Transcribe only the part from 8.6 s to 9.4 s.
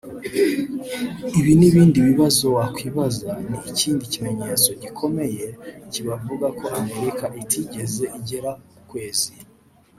kukwezi